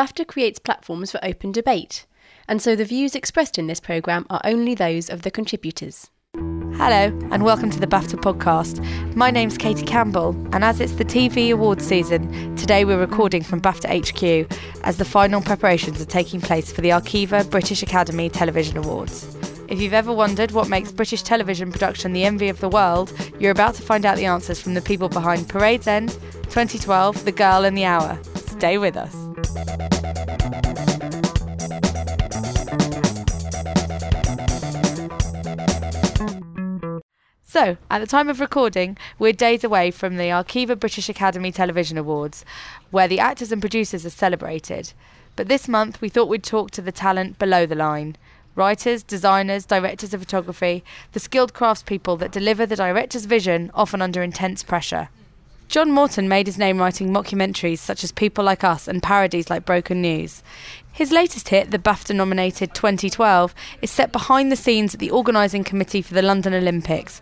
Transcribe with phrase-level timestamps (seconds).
[0.00, 2.06] BAFTA creates platforms for open debate,
[2.48, 6.08] and so the views expressed in this programme are only those of the contributors.
[6.34, 8.82] Hello, and welcome to the BAFTA podcast.
[9.14, 13.60] My name's Katie Campbell, and as it's the TV awards season, today we're recording from
[13.60, 18.78] BAFTA HQ as the final preparations are taking place for the Arqiva British Academy Television
[18.78, 19.36] Awards.
[19.68, 23.52] If you've ever wondered what makes British television production the envy of the world, you're
[23.52, 26.08] about to find out the answers from the people behind Parade's End,
[26.44, 28.18] 2012, The Girl and the Hour.
[28.34, 29.29] Stay with us.
[37.42, 41.98] So, at the time of recording, we're days away from the Arqiva British Academy Television
[41.98, 42.44] Awards,
[42.92, 44.92] where the actors and producers are celebrated.
[45.34, 48.16] But this month, we thought we'd talk to the talent below the line
[48.54, 54.22] writers, designers, directors of photography, the skilled craftspeople that deliver the director's vision, often under
[54.22, 55.08] intense pressure.
[55.70, 59.64] John Morton made his name writing mockumentaries such as People Like Us and parodies like
[59.64, 60.42] Broken News.
[60.90, 65.62] His latest hit, the BAFTA nominated 2012, is set behind the scenes at the organising
[65.62, 67.20] committee for the London Olympics,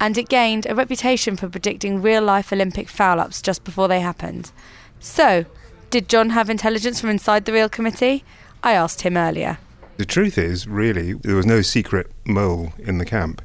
[0.00, 3.98] and it gained a reputation for predicting real life Olympic foul ups just before they
[3.98, 4.52] happened.
[5.00, 5.44] So,
[5.90, 8.22] did John have intelligence from inside the real committee?
[8.62, 9.58] I asked him earlier.
[9.96, 13.42] The truth is, really, there was no secret mole in the camp.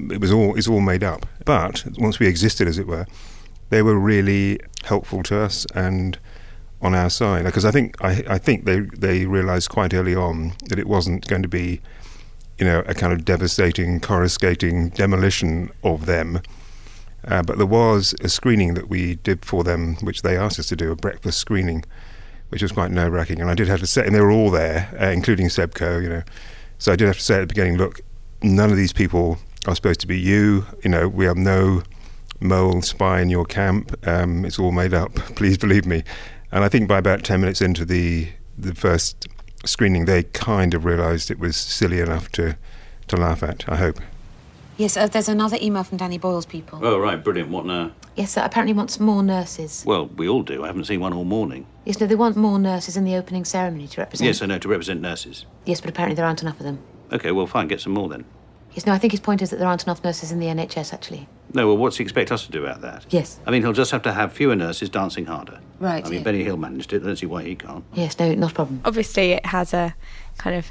[0.00, 1.24] It was all it's all made up.
[1.44, 3.06] But once we existed, as it were,
[3.70, 6.18] they were really helpful to us and
[6.80, 7.44] on our side.
[7.44, 11.26] Because I think I, I think they they realised quite early on that it wasn't
[11.26, 11.80] going to be,
[12.58, 16.40] you know, a kind of devastating, coruscating demolition of them.
[17.26, 20.68] Uh, but there was a screening that we did for them, which they asked us
[20.68, 21.84] to do, a breakfast screening
[22.48, 23.40] which was quite nerve wracking.
[23.40, 25.98] And I did have to say, and they were all there, uh, including Seb Coe,
[25.98, 26.22] you know.
[26.78, 28.00] So I did have to say at the beginning, look,
[28.42, 30.66] none of these people are supposed to be you.
[30.84, 31.82] You know, we have no
[32.40, 33.96] mole spy in your camp.
[34.06, 35.14] Um, it's all made up.
[35.36, 36.02] Please believe me.
[36.52, 39.26] And I think by about ten minutes into the the first
[39.64, 42.56] screening, they kind of realised it was silly enough to
[43.08, 43.68] to laugh at.
[43.68, 44.00] I hope.
[44.76, 46.80] Yes, uh, there's another email from Danny Boyle's people.
[46.82, 47.50] Oh, right, brilliant.
[47.50, 47.92] What now?
[48.14, 49.82] Yes, sir, apparently wants more nurses.
[49.86, 50.64] Well, we all do.
[50.64, 51.66] I haven't seen one all morning.
[51.86, 54.26] Yes, no, they want more nurses in the opening ceremony to represent.
[54.26, 55.46] Yes, I know, to represent nurses.
[55.64, 56.78] Yes, but apparently there aren't enough of them.
[57.10, 58.24] OK, well, fine, get some more then.
[58.72, 60.92] Yes, no, I think his point is that there aren't enough nurses in the NHS,
[60.92, 61.26] actually.
[61.56, 63.06] No, well, what's he expect us to do about that?
[63.08, 63.40] Yes.
[63.46, 65.58] I mean, he'll just have to have fewer nurses dancing harder.
[65.80, 66.24] Right, I mean, yeah.
[66.24, 67.02] Benny Hill managed it.
[67.02, 67.82] I don't see why he can't.
[67.94, 68.82] Yes, no, not a problem.
[68.84, 69.94] Obviously, it has a
[70.36, 70.66] kind of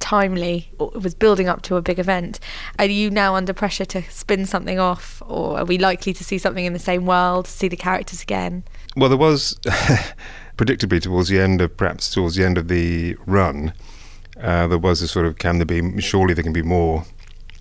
[0.00, 2.40] timely, it was building up to a big event.
[2.80, 6.36] Are you now under pressure to spin something off, or are we likely to see
[6.36, 8.64] something in the same world, see the characters again?
[8.96, 9.56] Well, there was,
[10.56, 13.72] predictably, towards the end of perhaps towards the end of the run,
[14.40, 16.00] uh, there was a sort of can there be?
[16.00, 17.06] Surely there can be more.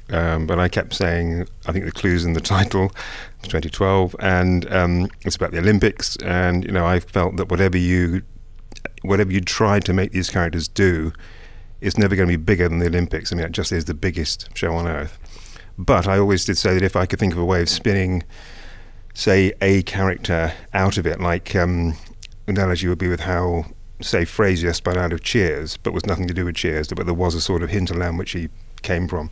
[0.09, 2.89] Um, but I kept saying, I think the clues in the title,
[3.43, 6.15] 2012, and um, it's about the Olympics.
[6.17, 8.23] And you know, I felt that whatever you,
[9.01, 11.13] whatever you tried to make these characters do,
[11.81, 13.31] it's never going to be bigger than the Olympics.
[13.31, 15.19] I mean, it just is the biggest show on earth.
[15.77, 18.23] But I always did say that if I could think of a way of spinning,
[19.13, 21.95] say, a character out of it, like um,
[22.47, 23.65] an analogy would be with how,
[24.01, 27.13] say, Frasier spun out of Cheers, but was nothing to do with Cheers, but there
[27.13, 28.49] was a sort of hinterland which he
[28.81, 29.31] came from.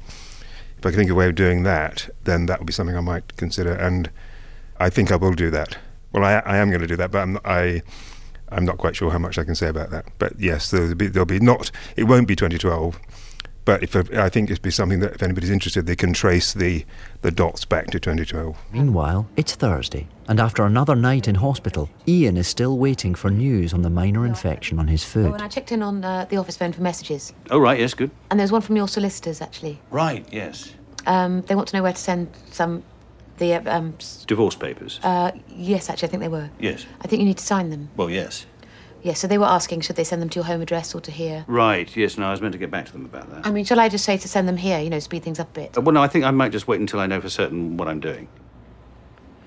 [0.82, 2.98] If I could think of a way of doing that, then that would be something
[2.98, 4.10] I might consider, and
[4.80, 5.78] I think I will do that.
[6.12, 7.84] Well, I, I am going to do that, but I'm, I.
[8.54, 11.08] I'm not quite sure how much I can say about that, but yes, there'll be,
[11.08, 11.72] there'll be not.
[11.96, 13.00] It won't be 2012,
[13.66, 16.86] but if I think it'd be something that if anybody's interested, they can trace the
[17.22, 18.58] the dots back to 2012.
[18.74, 23.74] Meanwhile, it's Thursday, and after another night in hospital, Ian is still waiting for news
[23.74, 25.34] on the minor infection on his Oh, foot.
[25.34, 27.34] and I checked in on uh, the office phone for messages.
[27.50, 28.10] Oh, right, yes, good.
[28.30, 29.80] And there's one from your solicitors, actually.
[29.92, 30.74] Right, yes.
[31.06, 32.84] Um, they want to know where to send some.
[33.38, 33.56] The.
[33.56, 33.96] Uh, um,
[34.28, 35.00] Divorce papers.
[35.04, 36.50] uh, yes, actually, I think they were.
[36.60, 36.86] yes.
[37.02, 37.90] I think you need to sign them.
[37.98, 38.46] Well, yes.
[39.04, 41.12] Yes, so they were asking should they send them to your home address or to
[41.12, 41.44] here?
[41.48, 43.46] Right, yes, no, I was meant to get back to them about that.
[43.46, 45.50] I mean, shall I just say to send them here, you know, speed things up
[45.58, 45.78] a bit?
[45.78, 47.88] Uh, well, no, I think I might just wait until I know for certain what
[47.88, 48.28] I'm doing.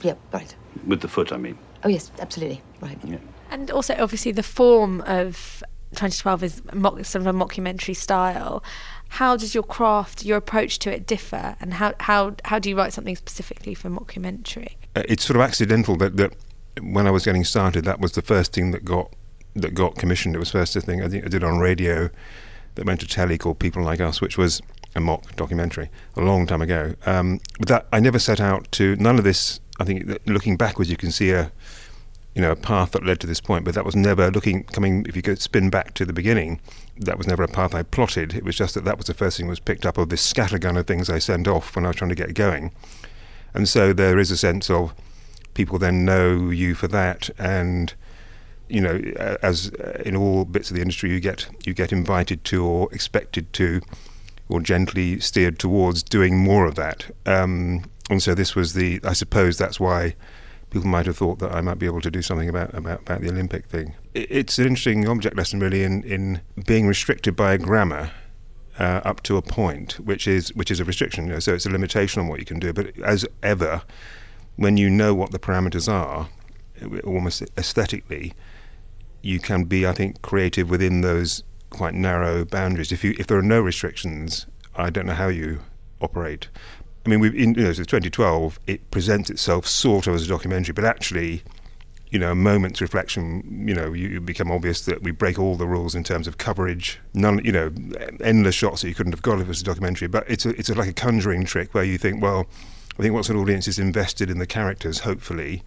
[0.02, 0.54] Yep, right.
[0.86, 1.58] With the foot, I mean.
[1.82, 2.62] Oh, yes, absolutely.
[2.80, 2.98] Right.
[3.04, 3.18] Yeah.
[3.50, 8.62] And also, obviously, the form of 2012 is mock, sort of a mockumentary style.
[9.08, 12.76] How does your craft, your approach to it differ, and how how how do you
[12.76, 14.74] write something specifically for mockumentary?
[14.96, 16.34] Uh, it's sort of accidental that, that
[16.82, 19.12] when I was getting started, that was the first thing that got
[19.54, 20.34] that got commissioned.
[20.34, 22.10] It was first a thing I think I did on radio
[22.74, 24.60] that went to telly called People Like Us, which was
[24.94, 26.94] a mock documentary a long time ago.
[27.06, 28.96] Um, but that I never set out to.
[28.96, 29.60] None of this.
[29.80, 31.50] I think looking backwards, you can see a
[32.34, 33.64] you know a path that led to this point.
[33.64, 35.04] But that was never looking coming.
[35.08, 36.60] If you could spin back to the beginning,
[36.96, 38.34] that was never a path I plotted.
[38.34, 40.32] It was just that that was the first thing that was picked up of this
[40.32, 42.72] scattergun of things I sent off when I was trying to get going.
[43.52, 44.94] And so there is a sense of
[45.54, 47.94] people then know you for that, and
[48.68, 51.92] you know, uh, as uh, in all bits of the industry, you get you get
[51.92, 53.80] invited to or expected to,
[54.48, 57.06] or gently steered towards doing more of that.
[57.26, 59.00] Um, and so this was the.
[59.04, 60.14] I suppose that's why
[60.70, 63.20] people might have thought that I might be able to do something about about, about
[63.20, 63.94] the Olympic thing.
[64.14, 68.10] It's an interesting object lesson, really, in in being restricted by a grammar.
[68.76, 71.26] Uh, up to a point, which is which is a restriction.
[71.26, 72.72] You know, so it's a limitation on what you can do.
[72.72, 73.82] But as ever,
[74.56, 76.28] when you know what the parameters are,
[77.04, 78.32] almost aesthetically,
[79.24, 82.92] you can be, I think, creative within those quite narrow boundaries.
[82.92, 85.60] If you if there are no restrictions, I don't know how you
[86.00, 86.48] operate.
[87.04, 90.28] I mean, we've in you know, so 2012, it presents itself sort of as a
[90.28, 91.42] documentary, but actually,
[92.10, 95.56] you know, a moment's reflection, you know, you, you become obvious that we break all
[95.56, 97.00] the rules in terms of coverage.
[97.12, 97.72] None, you know,
[98.22, 100.08] endless shots that you couldn't have got if it was a documentary.
[100.08, 102.46] But it's a, it's a, like a conjuring trick where you think, well,
[102.98, 105.62] I think once an audience is invested in the characters, hopefully,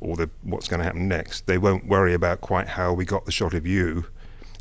[0.00, 3.24] or the what's going to happen next, they won't worry about quite how we got
[3.24, 4.06] the shot of you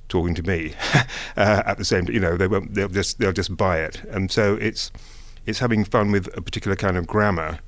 [0.07, 0.73] talking to me
[1.37, 2.07] uh, at the same.
[2.07, 2.73] You know, they won't.
[2.73, 4.91] They'll just they'll just buy it, and so it's
[5.45, 7.59] it's having fun with a particular kind of grammar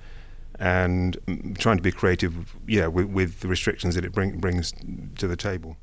[0.59, 1.17] and
[1.59, 4.73] trying to be creative, yeah, with, with the restrictions that it bring, brings
[5.17, 5.77] to the table.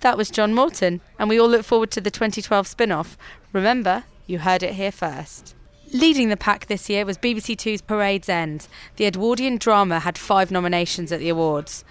[0.00, 3.16] That was John Morton, and we all look forward to the 2012 spin off.
[3.52, 5.54] Remember, you heard it here first.
[5.92, 8.66] Leading the pack this year was BBC Two's Parade's End.
[8.96, 11.84] The Edwardian drama had five nominations at the awards.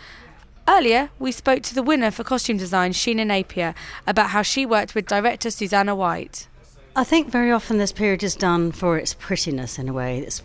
[0.68, 3.76] Earlier, we spoke to the winner for costume design, Sheena Napier,
[4.08, 6.48] about how she worked with director Susanna White.
[6.96, 10.20] I think very often this period is done for its prettiness in a way.
[10.20, 10.44] It's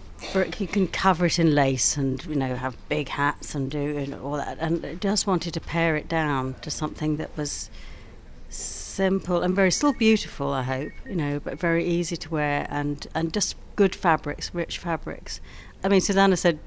[0.58, 4.14] you can cover it in lace and you know have big hats and do and
[4.14, 4.58] all that.
[4.58, 7.70] And I just wanted to pare it down to something that was
[8.98, 10.52] simple and very still beautiful.
[10.52, 14.76] I hope you know, but very easy to wear and and just good fabrics, rich
[14.78, 15.40] fabrics.
[15.84, 16.58] I mean, Susanna said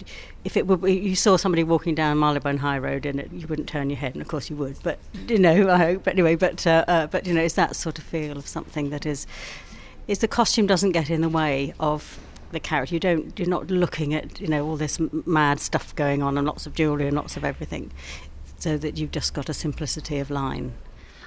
[0.45, 3.47] if it were, be you saw somebody walking down Marylebone High Road in it, you
[3.47, 4.77] wouldn't turn your head, and of course you would.
[4.81, 4.97] But
[5.27, 6.05] you know, I hope.
[6.05, 8.91] But anyway, but uh, uh, but you know, it's that sort of feel of something
[8.91, 9.27] that is
[10.07, 12.17] is the costume doesn't get in the way of
[12.51, 12.95] the character.
[12.95, 13.37] You don't.
[13.37, 16.75] You're not looking at you know all this mad stuff going on and lots of
[16.75, 17.91] jewellery and lots of everything,
[18.57, 20.71] so that you've just got a simplicity of line.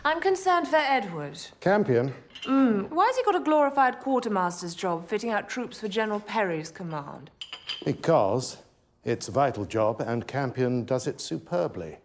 [0.06, 1.40] I'm concerned for Edward.
[1.60, 2.12] Campion.
[2.44, 2.90] Mm.
[2.90, 7.30] Why has he got a glorified quartermaster's job fitting out troops for General Perry's command?
[7.86, 8.58] Because
[9.02, 11.96] it's a vital job and Campion does it superbly.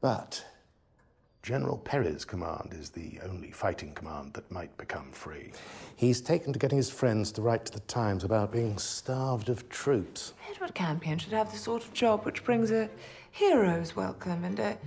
[0.00, 0.44] But
[1.42, 5.50] General Perry's command is the only fighting command that might become free.
[5.96, 9.68] He's taken to getting his friends to write to the Times about being starved of
[9.68, 10.32] troops.
[10.48, 12.88] Edward Campion should have the sort of job which brings a
[13.32, 14.78] hero's welcome and a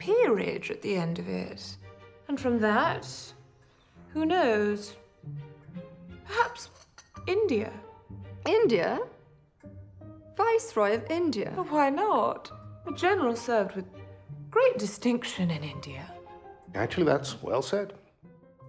[0.00, 1.76] peerage at the end of it.
[2.26, 3.06] And from that,
[4.12, 4.94] who knows?
[6.26, 6.70] Perhaps
[7.28, 7.72] India.
[8.46, 8.98] India?
[10.36, 11.52] Viceroy of India?
[11.56, 12.50] Oh, why not?
[12.88, 13.84] A general served with
[14.50, 16.10] great distinction in India.
[16.74, 17.92] Actually, that's well said.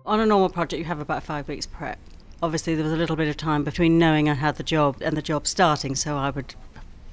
[0.06, 2.00] On a normal project, you have about five weeks prep.
[2.44, 5.16] Obviously, there was a little bit of time between knowing I had the job and
[5.16, 6.56] the job starting, so I would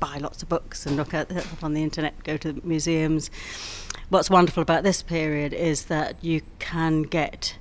[0.00, 1.30] buy lots of books and look at
[1.62, 3.30] on the internet, go to museums.
[4.08, 7.56] What's wonderful about this period is that you can get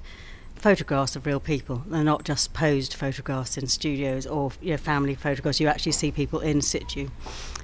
[0.56, 1.84] photographs of real people.
[1.88, 5.60] They're not just posed photographs in studios or you know, family photographs.
[5.60, 7.10] You actually see people in situ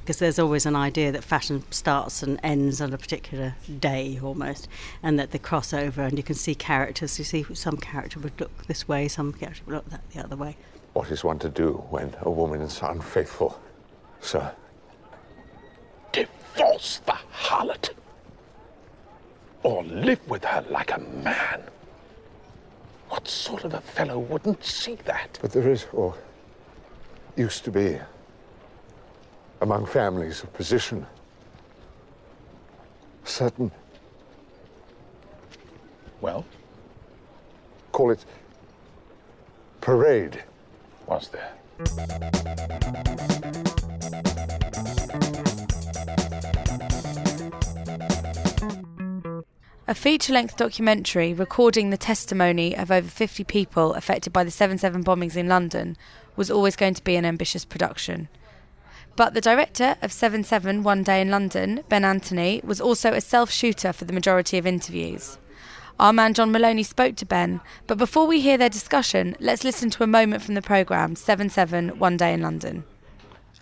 [0.04, 4.68] because there's always an idea that fashion starts and ends on a particular day almost,
[5.02, 7.18] and that they cross over and you can see characters.
[7.18, 10.36] You see some character would look this way, some character would look that the other
[10.36, 10.58] way.
[10.92, 13.60] What is one to do when a woman is unfaithful,
[14.20, 14.53] sir?
[16.55, 17.89] Divorce the harlot,
[19.63, 21.63] or live with her like a man.
[23.10, 25.39] What sort of a fellow wouldn't see that?
[25.41, 26.15] But there is, or
[27.36, 28.00] used to be,
[29.62, 31.05] among families of position,
[33.24, 33.72] certain.
[36.22, 36.45] Well?
[37.91, 38.25] Call it
[39.81, 40.43] parade.
[41.07, 41.51] Was there?
[49.93, 54.79] A feature length documentary recording the testimony of over 50 people affected by the 7
[54.79, 55.95] 7 bombings in London
[56.35, 58.27] was always going to be an ambitious production.
[59.15, 63.21] But the director of 7 7 One Day in London, Ben Anthony, was also a
[63.21, 65.38] self shooter for the majority of interviews.
[66.00, 69.91] Our man John Maloney spoke to Ben, but before we hear their discussion, let's listen
[69.91, 72.83] to a moment from the programme 7 7 One Day in London.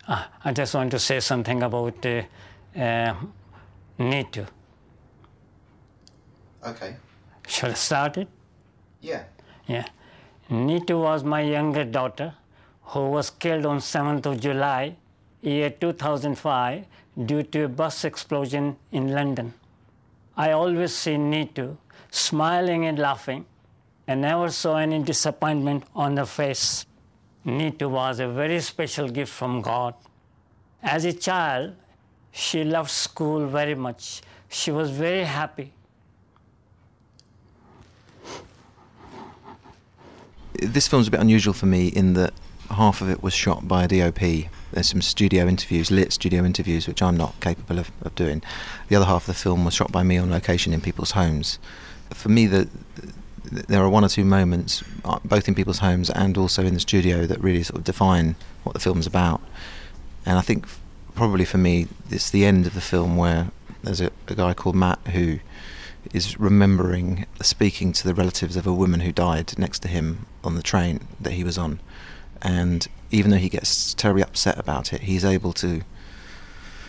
[0.08, 2.22] Uh, I just want to say something about uh,
[2.74, 3.16] uh,
[4.00, 4.48] Neetu.
[6.66, 6.96] Okay.
[7.48, 8.28] Shall I start it?
[9.02, 9.24] Yeah.
[9.68, 9.88] Yeah.
[10.50, 12.34] Neetu was my younger daughter
[12.84, 14.96] who was killed on 7th of July,
[15.42, 16.86] year 2005,
[17.26, 19.54] due to a bus explosion in London.
[20.38, 21.78] I always see Neetu
[22.12, 23.46] smiling and laughing
[24.08, 26.86] and never saw any disappointment on her face.
[27.46, 29.96] Neetu was a very special gift from God.
[30.84, 31.76] As a child,
[32.32, 34.22] she loved school very much.
[34.50, 35.74] She was very happy.
[40.62, 42.34] This film's a bit unusual for me in that
[42.70, 44.50] half of it was shot by a DOP.
[44.72, 48.42] There's some studio interviews, lit studio interviews, which I'm not capable of, of doing.
[48.88, 51.60] The other half of the film was shot by me on location in people's homes.
[52.12, 52.70] For me, the,
[53.44, 56.80] there are one or two moments, uh, both in people's homes and also in the
[56.80, 59.42] studio, that really sort of define what the film's about.
[60.26, 60.66] And I think
[61.16, 63.52] probably for me, it's the end of the film where
[63.84, 65.40] there's a, a guy called Matt who
[66.14, 70.56] is remembering speaking to the relatives of a woman who died next to him on
[70.56, 71.80] the train that he was on.
[72.42, 75.82] And even though he gets terribly upset about it, he's able to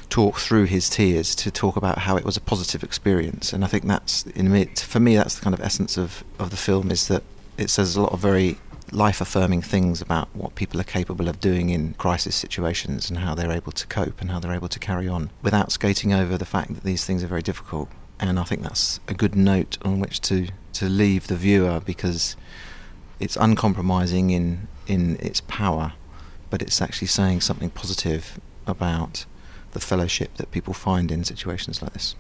[0.08, 3.52] talk through his tears to talk about how it was a positive experience.
[3.52, 6.50] And I think that's, in it, for me, that's the kind of essence of, of
[6.50, 7.22] the film is that
[7.56, 8.58] it says a lot of very
[8.90, 13.34] life affirming things about what people are capable of doing in crisis situations and how
[13.34, 16.44] they're able to cope and how they're able to carry on without skating over the
[16.44, 17.88] fact that these things are very difficult.
[18.22, 22.36] And I think that's a good note on which to, to leave the viewer because
[23.20, 25.92] it's uncompromising in, in its power,
[26.48, 29.26] but it's actually saying something positive about
[29.72, 32.14] the fellowship that people find in situations like this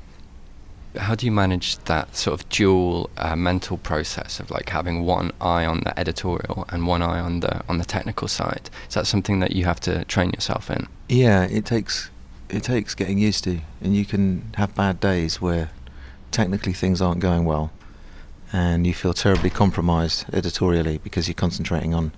[0.96, 5.32] how do you manage that sort of dual uh, mental process of like having one
[5.40, 8.68] eye on the editorial and one eye on the on the technical side?
[8.88, 10.86] Is that something that you have to train yourself in?
[11.08, 12.10] Yeah, it takes
[12.50, 15.70] it takes getting used to, and you can have bad days where
[16.32, 17.70] technically things aren't going well,
[18.52, 22.12] and you feel terribly compromised editorially because you're concentrating on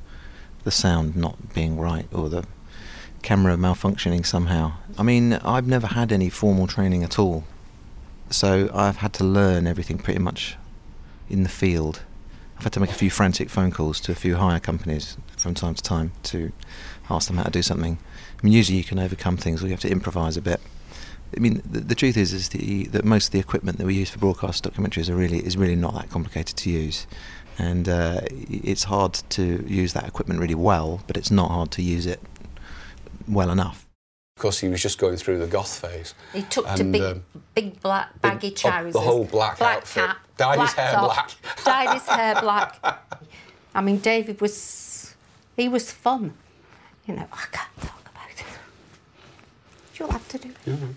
[0.65, 2.47] the sound not being right or the
[3.23, 4.73] camera malfunctioning somehow.
[4.97, 7.45] I mean, I've never had any formal training at all
[8.31, 10.57] so I've had to learn everything pretty much
[11.29, 12.03] in the field.
[12.57, 15.55] I've had to make a few frantic phone calls to a few hire companies from
[15.55, 16.53] time to time to
[17.11, 17.99] ask them how to do something.
[18.39, 20.61] I mean, usually you can overcome things, or you have to improvise a bit.
[21.37, 23.95] I mean, the, the truth is, is the, that most of the equipment that we
[23.95, 27.07] use for broadcast documentaries are really is really not that complicated to use,
[27.59, 31.83] and uh, it's hard to use that equipment really well, but it's not hard to
[31.83, 32.21] use it
[33.29, 33.87] well enough.
[34.37, 36.15] Of course, he was just going through the goth phase.
[36.33, 37.25] He took to big, um,
[37.55, 38.93] big black baggy the, trousers.
[38.93, 40.07] The whole black, black outfit.
[40.07, 41.65] cap, dyed black his hair top, black.
[41.65, 43.01] dyed his hair black.
[43.75, 45.15] I mean, David was,
[45.57, 46.35] he was fun.
[47.07, 48.45] You know, I can't talk about it.
[49.95, 50.65] You'll have to do it.
[50.71, 50.91] Mm-hmm.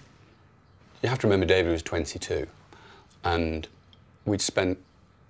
[1.03, 2.47] You have to remember, David was 22,
[3.23, 3.67] and
[4.25, 4.79] we'd spent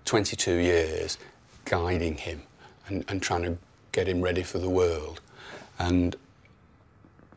[0.06, 1.18] 22 years
[1.66, 2.42] guiding him
[2.88, 3.58] and, and trying to
[3.92, 5.20] get him ready for the world.
[5.80, 6.16] And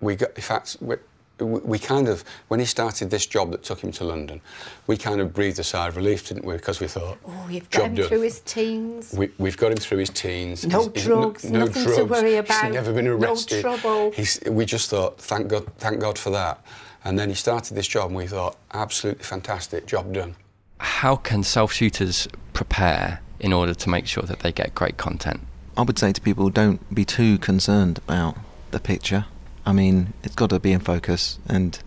[0.00, 0.96] we got, in fact, we,
[1.40, 4.40] we kind of, when he started this job that took him to London,
[4.86, 6.54] we kind of breathed a sigh of relief, didn't we?
[6.54, 8.08] Because we thought, oh, you've got him done.
[8.08, 9.12] through his teens.
[9.12, 10.64] We, have got him through his teens.
[10.66, 11.98] No he's, drugs, he's no, no nothing drugs.
[11.98, 12.64] to worry about.
[12.64, 13.64] He's never been arrested.
[13.64, 14.12] No trouble.
[14.12, 16.64] He's, we just thought, thank God, thank God for that.
[17.04, 20.36] And then he started this job, and we thought, absolutely fantastic, job done.
[20.78, 25.40] How can self shooters prepare in order to make sure that they get great content?
[25.76, 28.36] I would say to people, don't be too concerned about
[28.70, 29.26] the picture.
[29.64, 31.78] I mean, it's got to be in focus, and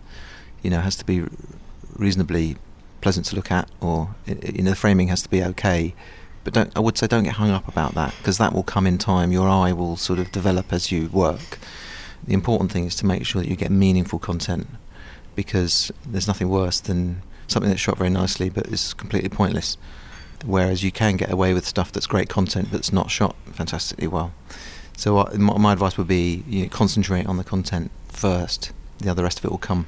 [0.62, 1.24] you know, has to be
[1.96, 2.56] reasonably
[3.00, 5.94] pleasant to look at, or you know, the framing has to be okay.
[6.42, 8.86] But don't, I would say don't get hung up about that because that will come
[8.86, 9.32] in time.
[9.32, 11.58] Your eye will sort of develop as you work.
[12.26, 14.66] The important thing is to make sure that you get meaningful content
[15.34, 19.76] because there's nothing worse than something that's shot very nicely but is completely pointless.
[20.44, 24.06] Whereas you can get away with stuff that's great content but it's not shot fantastically
[24.06, 24.32] well.
[24.96, 28.72] So uh, my advice would be you know, concentrate on the content first.
[28.98, 29.86] The other rest of it will come.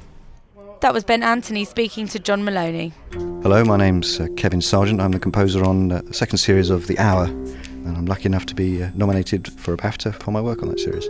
[0.81, 2.93] That was Ben Anthony speaking to John Maloney.
[3.41, 5.01] Hello, my name's uh, Kevin Sargent.
[5.01, 8.45] I'm the composer on uh, the second series of The Hour, and I'm lucky enough
[8.47, 11.07] to be uh, nominated for a BAFTA for my work on that series.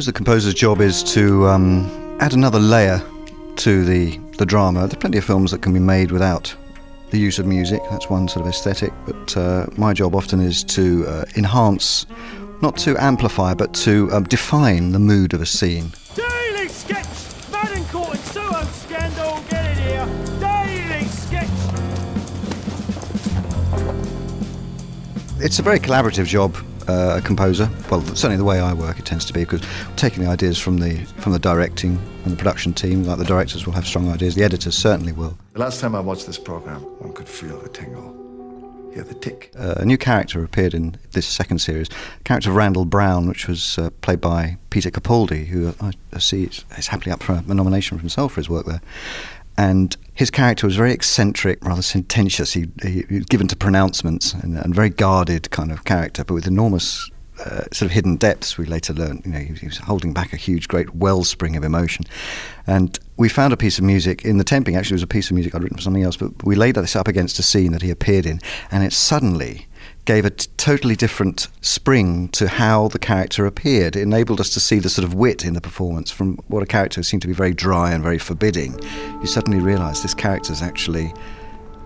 [0.00, 3.02] Suppose the composer's job is to um, add another layer
[3.56, 4.86] to the, the drama.
[4.86, 6.54] There are plenty of films that can be made without
[7.10, 7.82] the use of music.
[7.90, 8.94] That's one sort of aesthetic.
[9.04, 12.06] But uh, my job often is to uh, enhance,
[12.62, 15.92] not to amplify, but to um, define the mood of a scene.
[16.14, 17.06] Daily sketch!
[17.52, 20.06] Madden Court and Soho scandal, get it here!
[20.40, 21.50] Daily sketch!
[25.40, 26.56] It's a very collaborative job.
[26.88, 29.62] Uh, a composer, well, certainly the way I work, it tends to be because
[29.96, 33.66] taking the ideas from the from the directing and the production team, like the directors
[33.66, 35.36] will have strong ideas, the editors certainly will.
[35.52, 38.16] The last time I watched this program, one could feel the tingle.
[38.94, 39.52] Yeah, the tick.
[39.56, 43.46] Uh, a new character appeared in this second series, a character of Randall Brown, which
[43.46, 47.34] was uh, played by Peter Capaldi, who I, I see is, is happily up for
[47.34, 48.80] a nomination for himself for his work there.
[49.60, 52.54] And his character was very eccentric, rather sententious.
[52.54, 56.32] He, he, he was given to pronouncements and, and very guarded kind of character, but
[56.32, 58.56] with enormous uh, sort of hidden depths.
[58.56, 61.64] We later learned, you know, he, he was holding back a huge, great wellspring of
[61.64, 62.06] emotion.
[62.66, 64.78] And we found a piece of music in the temping.
[64.78, 66.76] Actually, it was a piece of music I'd written for something else, but we laid
[66.76, 68.40] this up against a scene that he appeared in,
[68.70, 69.66] and it suddenly
[70.04, 73.96] gave a t- totally different spring to how the character appeared.
[73.96, 76.66] It enabled us to see the sort of wit in the performance from what a
[76.66, 78.78] character seemed to be very dry and very forbidding.
[79.20, 81.12] You suddenly realise this character is actually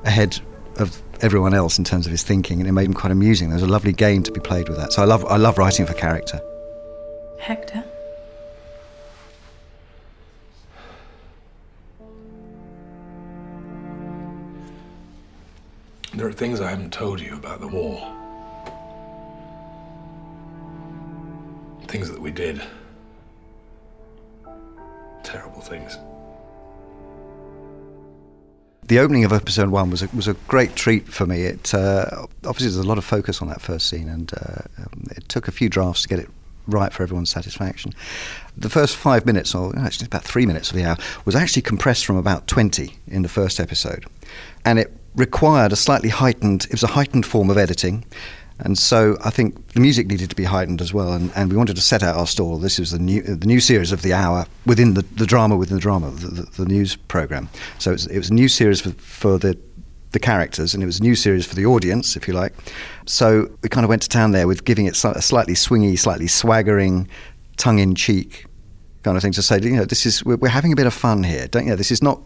[0.05, 0.41] ahead
[0.77, 3.49] of everyone else in terms of his thinking, and it made him quite amusing.
[3.49, 4.93] There was a lovely game to be played with that.
[4.93, 6.41] So I love I love writing for character.
[7.39, 7.85] Hector?
[16.17, 17.99] There are things I haven't told you about the war.
[21.89, 22.63] Things that we did.
[25.25, 25.99] Terrible things.
[28.87, 31.43] The opening of episode one was a, was a great treat for me.
[31.43, 35.05] It uh, obviously there's a lot of focus on that first scene, and uh, um,
[35.17, 36.29] it took a few drafts to get it
[36.69, 37.93] right for everyone's satisfaction.
[38.57, 42.07] The first five minutes, or actually about three minutes of the hour, was actually compressed
[42.07, 44.05] from about 20 in the first episode.
[44.65, 48.05] And it required a slightly heightened, it was a heightened form of editing.
[48.61, 51.57] And so I think the music needed to be heightened as well, and, and we
[51.57, 52.59] wanted to set out our stall.
[52.59, 55.77] This is the new the new series of the hour within the, the drama within
[55.77, 57.49] the drama, the, the, the news program.
[57.79, 59.59] So it was, it was a new series for, for the
[60.13, 62.55] the characters, and it was a new series for the audience, if you like.
[63.07, 66.29] So we kind of went to town there with giving it a slightly swingy, slightly
[66.29, 67.09] swaggering,
[67.57, 68.47] tongue in cheek
[69.03, 69.61] kind of thing to say.
[69.61, 71.71] You know, this is we're, we're having a bit of fun here, don't you?
[71.71, 72.23] Know, this is not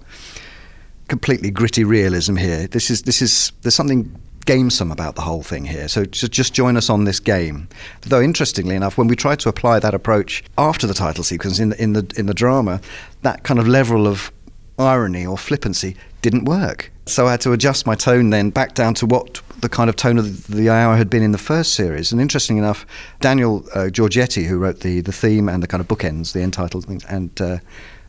[1.09, 2.67] completely gritty realism here.
[2.67, 4.11] This is this is there's something
[4.47, 5.88] gamesome about the whole thing here.
[5.88, 7.69] So just join us on this game.
[8.03, 11.71] Though interestingly enough, when we tried to apply that approach after the title sequence in
[11.71, 12.81] the in the in the drama,
[13.23, 14.33] that kind of level of
[14.79, 16.90] irony or flippancy didn't work.
[17.07, 19.97] So I had to adjust my tone then back down to what the kind of
[19.97, 22.12] tone of the hour had been in the first series.
[22.12, 22.87] And interesting enough,
[23.21, 26.53] Daniel uh, Giorgetti, who wrote the, the theme and the kind of bookends, the end
[26.53, 27.59] title things, and uh,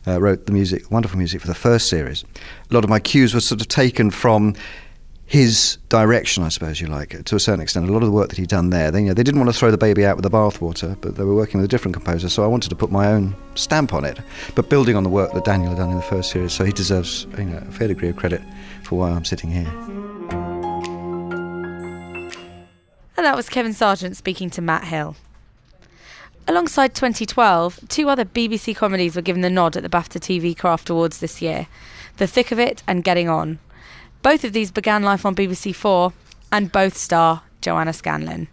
[0.06, 2.24] uh, wrote the music, wonderful music for the first series.
[2.70, 4.54] A lot of my cues were sort of taken from
[5.30, 7.88] his direction, I suppose you like, to a certain extent.
[7.88, 9.52] A lot of the work that he'd done there, they, you know, they didn't want
[9.52, 11.94] to throw the baby out with the bathwater, but they were working with a different
[11.94, 14.18] composer, so I wanted to put my own stamp on it.
[14.56, 16.72] But building on the work that Daniel had done in the first series, so he
[16.72, 18.42] deserves you know, a fair degree of credit
[18.82, 19.70] for why I'm sitting here.
[23.16, 25.14] And that was Kevin Sargent speaking to Matt Hill.
[26.48, 30.90] Alongside 2012, two other BBC comedies were given the nod at the BAFTA TV Craft
[30.90, 31.68] Awards this year
[32.16, 33.58] The Thick of It and Getting On.
[34.22, 36.12] Both of these began life on BBC Four
[36.50, 38.48] and both star Joanna Scanlan.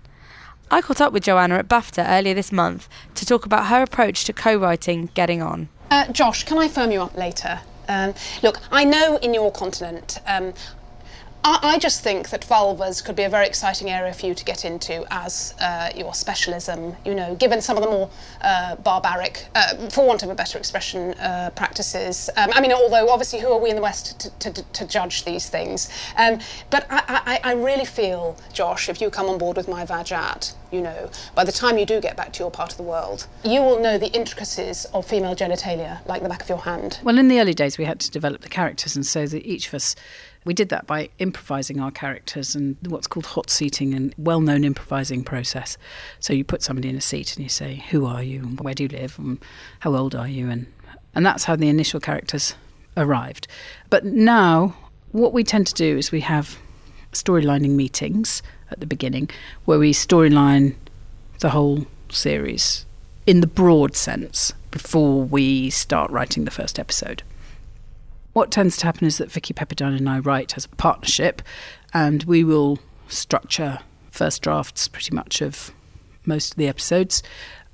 [0.69, 4.25] I caught up with Joanna at BAFTA earlier this month to talk about her approach
[4.25, 5.69] to co writing Getting On.
[5.89, 7.61] Uh, Josh, can I firm you up later?
[7.87, 10.53] Um, look, I know in your continent, um,
[11.47, 14.43] I, I, just think that vulvas could be a very exciting area for you to
[14.43, 18.09] get into as uh, your specialism, you know, given some of the more
[18.41, 22.29] uh, barbaric, uh, for want of a better expression, uh, practices.
[22.35, 25.23] Um, I mean, although obviously who are we in the West to, to, to judge
[25.23, 25.89] these things?
[26.17, 29.85] Um, but I, I, I, really feel, Josh, if you come on board with my
[29.85, 32.83] Vajat, you know, by the time you do get back to your part of the
[32.83, 36.99] world, you will know the intricacies of female genitalia like the back of your hand.
[37.03, 39.69] Well, in the early days, we had to develop the characters, and so that each
[39.69, 39.95] of us
[40.47, 44.63] we did that by improvising our characters and what's called hot seating and well known
[44.63, 45.77] improvising process.
[46.21, 48.39] So you put somebody in a seat and you say, Who are you?
[48.39, 49.19] And where do you live?
[49.19, 49.39] And
[49.81, 50.49] how old are you?
[50.49, 50.67] And,
[51.13, 52.55] and that's how the initial characters
[52.95, 53.47] arrived.
[53.89, 54.75] But now,
[55.11, 56.57] what we tend to do is we have
[57.11, 59.29] storylining meetings at the beginning
[59.65, 60.75] where we storyline
[61.39, 62.85] the whole series
[63.25, 67.21] in the broad sense before we start writing the first episode.
[68.37, 71.41] What tends to happen is that Vicki Pepperdine and I write as a partnership,
[71.91, 73.79] and we will structure
[74.11, 75.71] first drafts pretty much of
[76.23, 77.23] most of the episodes,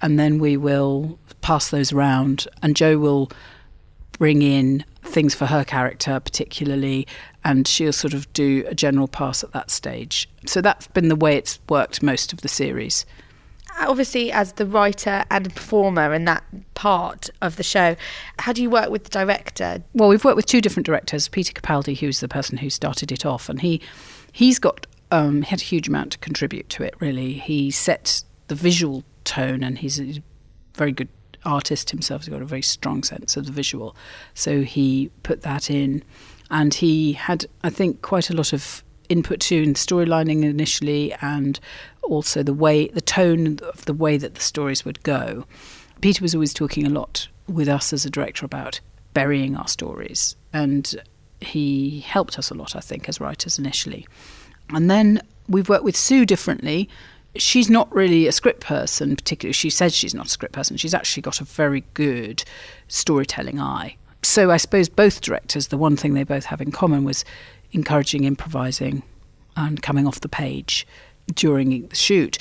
[0.01, 3.29] and then we will pass those around, and Joe will
[4.13, 7.07] bring in things for her character particularly
[7.43, 10.29] and she'll sort of do a general pass at that stage.
[10.45, 13.05] So that's been the way it's worked most of the series
[13.79, 17.95] obviously as the writer and performer in that part of the show
[18.39, 19.83] how do you work with the director?
[19.93, 23.25] Well we've worked with two different directors peter capaldi who's the person who started it
[23.25, 23.81] off and he
[24.31, 27.33] he's got um, he had a huge amount to contribute to it really.
[27.33, 30.23] He set the visual tone and he's a
[30.73, 31.09] very good
[31.45, 32.23] artist himself.
[32.23, 33.95] He's got a very strong sense of the visual.
[34.33, 36.03] So he put that in
[36.53, 41.59] and he had i think quite a lot of input to in storylining initially and
[42.03, 45.45] also the way, the tone of the way that the stories would go.
[46.01, 48.79] Peter was always talking a lot with us as a director about
[49.13, 50.95] burying our stories, and
[51.39, 54.07] he helped us a lot, I think, as writers initially.
[54.69, 56.89] And then we've worked with Sue differently.
[57.35, 59.53] She's not really a script person, particularly.
[59.53, 60.77] She says she's not a script person.
[60.77, 62.43] She's actually got a very good
[62.87, 63.97] storytelling eye.
[64.21, 67.25] So I suppose both directors, the one thing they both have in common was
[67.73, 69.03] encouraging improvising
[69.55, 70.87] and coming off the page
[71.33, 72.37] during the shoot.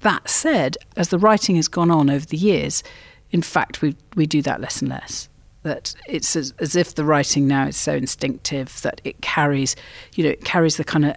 [0.00, 2.82] That said, as the writing has gone on over the years,
[3.30, 5.28] in fact, we we do that less and less.
[5.62, 9.74] That it's as, as if the writing now is so instinctive that it carries,
[10.14, 11.16] you know, it carries the kind of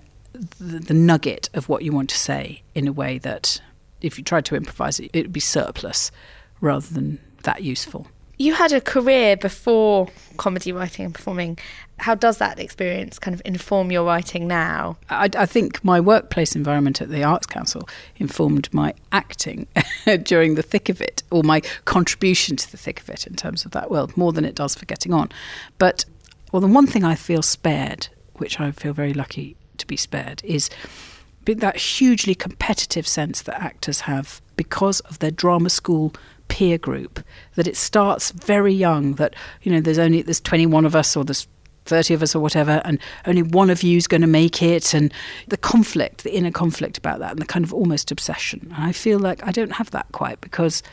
[0.59, 3.61] the, the nugget of what you want to say in a way that
[4.01, 6.11] if you tried to improvise it, it would be surplus
[6.61, 8.07] rather than that useful.
[8.37, 11.57] You had a career before comedy writing and performing.
[11.97, 14.97] How does that experience kind of inform your writing now?
[15.09, 19.65] I, I think my workplace environment at the Arts Council informed my acting
[20.23, 23.65] during the thick of it, or my contribution to the thick of it in terms
[23.65, 25.29] of that world, more than it does for getting on.
[25.79, 26.05] But,
[26.51, 30.43] well, the one thing I feel spared, which I feel very lucky to be spared,
[30.43, 30.69] is
[31.45, 36.13] that hugely competitive sense that actors have because of their drama school
[36.47, 37.19] peer group
[37.55, 41.23] that it starts very young that you know there's only there's 21 of us or
[41.23, 41.47] there's
[41.85, 44.93] 30 of us or whatever and only one of you is going to make it
[44.93, 45.13] and
[45.47, 48.71] the conflict the inner conflict about that and the kind of almost obsession.
[48.75, 50.83] And i feel like i don't have that quite because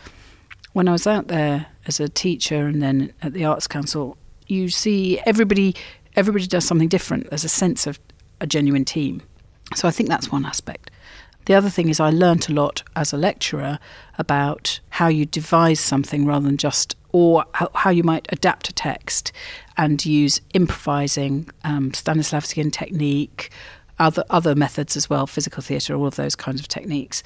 [0.73, 4.69] when i was out there as a teacher and then at the arts council you
[4.69, 5.75] see everybody
[6.17, 7.29] everybody does something different.
[7.29, 7.99] There's a sense of
[8.41, 9.23] a genuine team.
[9.75, 10.84] So i think that's one aspect
[11.47, 13.79] the other thing is, I learnt a lot as a lecturer
[14.19, 19.33] about how you devise something rather than just, or how, you might adapt a text
[19.77, 23.51] and use improvising, um, Stanislavskian technique,
[23.99, 27.23] other other methods as well, physical theatre, all of those kinds of techniques.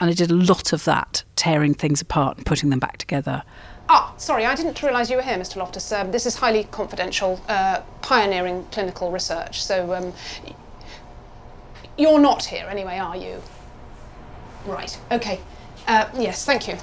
[0.00, 3.42] And I did a lot of that, tearing things apart and putting them back together.
[3.88, 5.56] Ah, sorry, I didn't realise you were here, Mr.
[5.56, 5.92] Loftus.
[5.92, 9.62] Um, this is highly confidential, uh, pioneering clinical research.
[9.62, 10.12] So um,
[11.96, 13.42] you're not here anyway, are you?
[14.66, 15.40] Right, okay.
[15.86, 16.76] Uh, yes, thank you.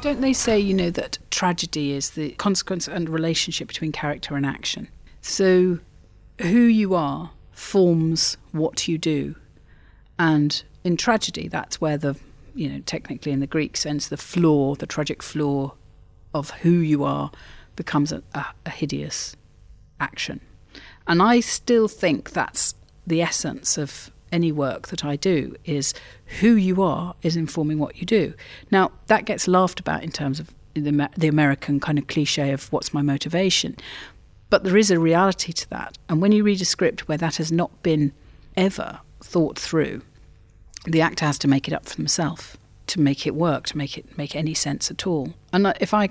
[0.00, 4.44] Don't they say, you know, that tragedy is the consequence and relationship between character and
[4.44, 4.88] action?
[5.20, 5.78] So
[6.40, 9.36] who you are forms what you do.
[10.18, 12.16] And in tragedy, that's where the,
[12.54, 15.74] you know, technically in the Greek sense, the flaw, the tragic flaw
[16.34, 17.30] of who you are
[17.76, 19.36] becomes a, a, a hideous
[20.00, 20.40] action.
[21.06, 22.74] And I still think that's
[23.06, 25.94] the essence of any work that I do is
[26.40, 28.34] who you are is informing what you do.
[28.70, 32.72] Now, that gets laughed about in terms of the, the American kind of cliche of
[32.72, 33.76] what's my motivation.
[34.50, 35.98] But there is a reality to that.
[36.08, 38.12] And when you read a script where that has not been
[38.56, 40.02] ever thought through,
[40.84, 42.56] the actor has to make it up for himself
[42.88, 45.32] to make it work, to make it make any sense at all.
[45.52, 46.10] And if I,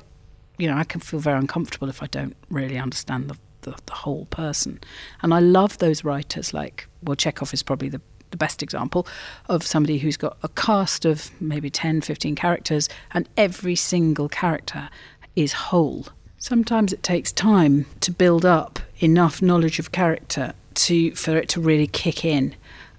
[0.58, 3.94] you know, I can feel very uncomfortable if I don't really understand the the, the,
[3.94, 4.80] whole person.
[5.22, 9.06] And I love those writers like, well, Chekhov is probably the, the best example
[9.48, 14.89] of somebody who's got a cast of maybe 10, 15 characters, and every single character
[15.36, 16.08] is whole.
[16.38, 21.62] Sometimes it takes time to build up enough knowledge of character to for it to
[21.62, 22.56] really kick in.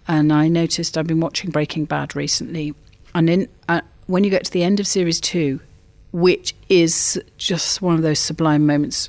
[0.07, 2.75] And I noticed I've been watching Breaking Bad recently,
[3.15, 5.61] and in uh, when you get to the end of series two,
[6.13, 9.09] which is just one of those sublime moments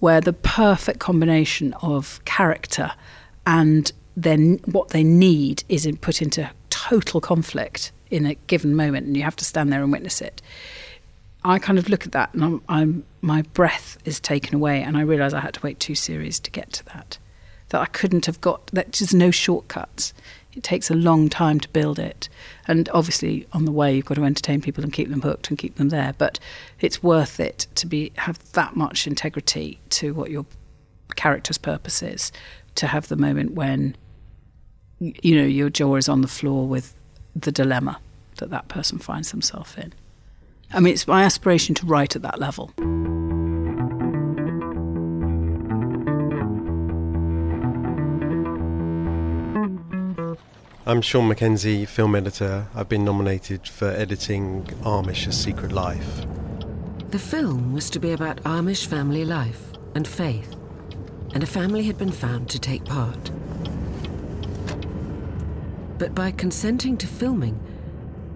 [0.00, 2.92] where the perfect combination of character
[3.46, 9.16] and then what they need is put into total conflict in a given moment, and
[9.16, 10.40] you have to stand there and witness it.
[11.44, 14.96] I kind of look at that, and I'm, I'm my breath is taken away, and
[14.96, 17.18] I realise I had to wait two series to get to that.
[17.70, 18.68] That I couldn't have got.
[18.68, 20.14] That there's no shortcuts.
[20.52, 22.28] It takes a long time to build it,
[22.68, 25.58] and obviously on the way you've got to entertain people and keep them hooked and
[25.58, 26.14] keep them there.
[26.16, 26.38] But
[26.80, 30.46] it's worth it to be have that much integrity to what your
[31.16, 32.32] character's purpose is.
[32.76, 33.96] To have the moment when
[35.22, 36.94] you know your jaw is on the floor with
[37.34, 37.98] the dilemma
[38.36, 39.92] that that person finds themselves in.
[40.72, 42.72] I mean, it's my aspiration to write at that level.
[50.86, 52.66] I'm Sean Mackenzie, film editor.
[52.74, 56.26] I've been nominated for editing Amish A Secret Life.
[57.10, 60.54] The film was to be about Amish family life and faith,
[61.32, 63.30] and a family had been found to take part.
[65.98, 67.58] But by consenting to filming,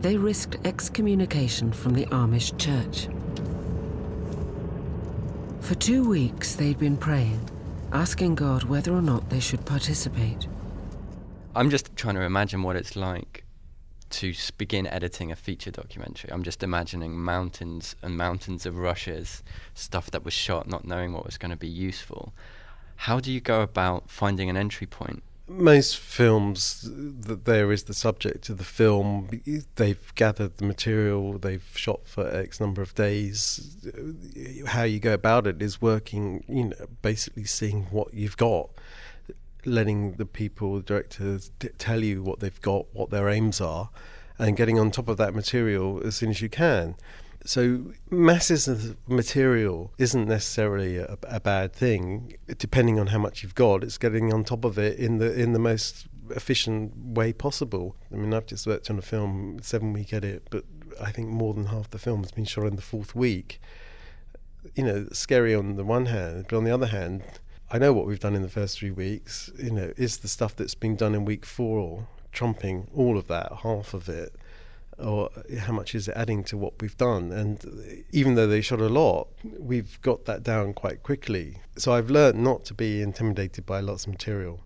[0.00, 3.08] they risked excommunication from the Amish church.
[5.60, 7.50] For two weeks, they'd been praying,
[7.92, 10.46] asking God whether or not they should participate.
[11.54, 13.44] I'm just trying to imagine what it's like
[14.10, 16.30] to begin editing a feature documentary.
[16.32, 19.42] I'm just imagining mountains and mountains of rushes,
[19.74, 22.32] stuff that was shot, not knowing what was going to be useful.
[22.96, 25.22] How do you go about finding an entry point?
[25.48, 29.28] Most films that there is the subject of the film
[29.76, 33.76] they've gathered the material they've shot for x number of days.
[34.66, 38.70] How you go about it is working you know basically seeing what you've got
[39.64, 43.90] letting the people the directors t- tell you what they've got what their aims are
[44.38, 46.94] and getting on top of that material as soon as you can
[47.44, 53.54] so masses of material isn't necessarily a, a, bad thing, depending on how much you've
[53.54, 53.84] got.
[53.84, 57.96] It's getting on top of it in the in the most efficient way possible.
[58.12, 60.64] I mean, I've just worked on a film, seven week edit, but
[61.00, 63.60] I think more than half the film has been shot in the fourth week.
[64.74, 67.22] You know, scary on the one hand, but on the other hand,
[67.70, 69.50] I know what we've done in the first three weeks.
[69.56, 73.50] You know, is the stuff that's been done in week four trumping all of that,
[73.62, 74.34] half of it
[74.98, 75.30] or
[75.60, 77.30] how much is it adding to what we've done?
[77.32, 81.58] And even though they shot a lot, we've got that down quite quickly.
[81.76, 84.60] So I've learned not to be intimidated by lots of material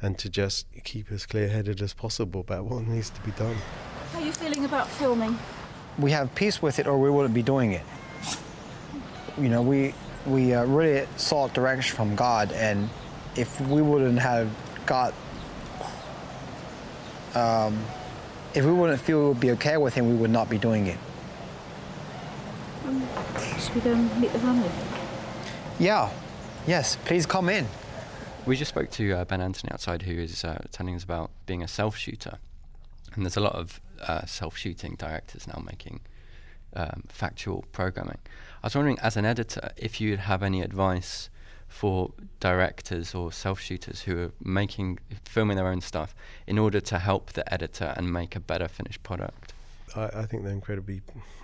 [0.00, 3.56] and to just keep as clear headed as possible about what needs to be done.
[4.12, 5.38] How are you feeling about filming?
[5.98, 7.82] We have peace with it or we wouldn't be doing it.
[9.38, 9.94] You know, we,
[10.26, 12.88] we uh, really sought direction from God, and
[13.36, 14.48] if we wouldn't have
[14.86, 15.12] got
[17.34, 17.84] um,
[18.54, 20.86] if we wouldn't feel it would be okay with him, we would not be doing
[20.86, 20.98] it.
[22.86, 23.06] Um,
[23.58, 24.70] should we go and meet the family?
[25.78, 26.10] Yeah.
[26.66, 27.66] Yes, please come in.
[28.46, 31.62] We just spoke to uh, Ben Anthony outside, who is uh, telling us about being
[31.62, 32.38] a self shooter.
[33.14, 36.00] And there's a lot of uh, self shooting directors now making
[36.74, 38.18] um, factual programming.
[38.62, 41.28] I was wondering, as an editor, if you'd have any advice
[41.74, 46.14] for directors or self shooters who are making filming their own stuff
[46.46, 49.52] in order to help the editor and make a better finished product?
[49.96, 51.02] I, I think they're incredibly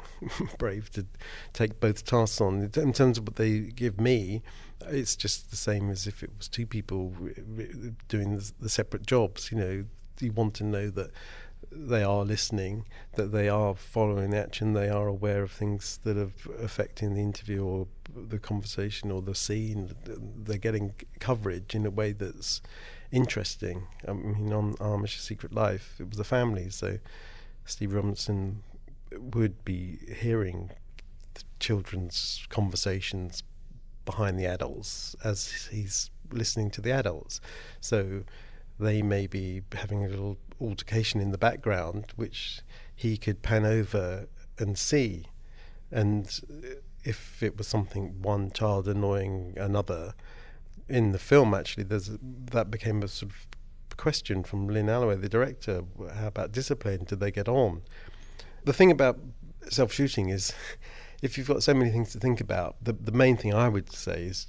[0.59, 1.05] brave to
[1.53, 2.71] take both tasks on.
[2.77, 4.43] In terms of what they give me,
[4.87, 7.13] it's just the same as if it was two people
[7.59, 9.51] eh, doing the, the separate jobs.
[9.51, 9.85] You know,
[10.21, 11.11] you want to know that
[11.73, 16.17] they are listening, that they are following the action, they are aware of things that
[16.17, 19.95] are affecting the interview or the conversation or the scene.
[20.05, 22.61] They're getting coverage in a way that's
[23.13, 23.87] interesting.
[24.07, 26.99] I mean, on Amish Secret Life, it was a family, so
[27.65, 28.63] Steve Robinson
[29.17, 30.71] would be hearing
[31.35, 33.43] the children's conversations
[34.05, 37.41] behind the adults as he's listening to the adults.
[37.81, 38.25] So
[38.79, 42.61] they may be having a little altercation in the background, which
[42.95, 45.27] he could pan over and see.
[45.91, 46.29] And
[47.05, 50.15] if it was something one child annoying another,
[50.89, 52.11] in the film actually, there's
[52.53, 53.47] that became a sort of
[53.97, 55.83] question from Lynn Alleway, the director.
[56.15, 57.05] How about discipline?
[57.05, 57.83] Did they get on?
[58.65, 59.19] The thing about
[59.69, 60.53] self shooting is.
[61.23, 63.93] If you've got so many things to think about, the the main thing I would
[63.93, 64.47] say is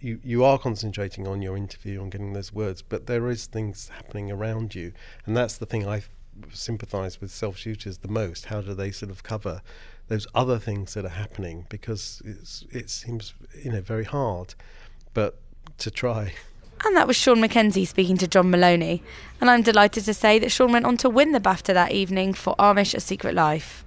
[0.00, 3.88] you you are concentrating on your interview on getting those words, but there is things
[3.88, 4.92] happening around you,
[5.26, 6.02] and that's the thing I
[6.52, 8.46] sympathise with self shooters the most.
[8.46, 9.62] How do they sort of cover
[10.08, 11.66] those other things that are happening?
[11.68, 14.54] Because it's it seems you know very hard,
[15.14, 15.38] but
[15.78, 16.34] to try.
[16.82, 19.02] And that was Sean McKenzie speaking to John Maloney.
[19.38, 22.32] And I'm delighted to say that Sean went on to win the BAFTA that evening
[22.32, 23.84] for Amish A Secret Life.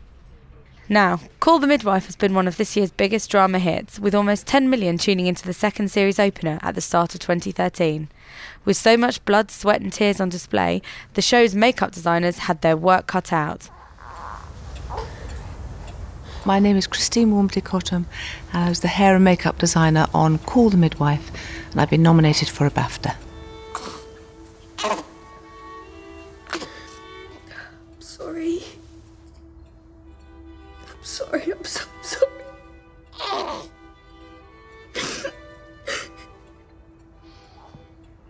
[0.89, 4.45] Now, Call the Midwife has been one of this year's biggest drama hits, with almost
[4.47, 8.09] 10 million tuning into the second series opener at the start of 2013.
[8.65, 10.81] With so much blood, sweat, and tears on display,
[11.13, 13.69] the show's makeup designers had their work cut out.
[16.45, 18.05] My name is Christine Walmesley Cottham,
[18.51, 21.31] and I was the hair and makeup designer on Call the Midwife,
[21.71, 23.15] and I've been nominated for a BAFTA.
[31.13, 32.31] Sorry, I'm so sorry.